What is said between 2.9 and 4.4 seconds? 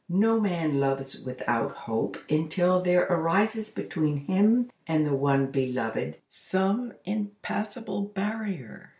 arises between